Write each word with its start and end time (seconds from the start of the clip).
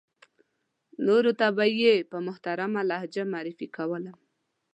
نورو 1.05 1.31
ته 1.39 1.47
به 1.57 1.65
یې 1.81 1.95
په 2.11 2.17
محترمه 2.27 2.81
لهجه 2.89 3.23
معرفي 3.33 3.67
کولم. 3.77 4.17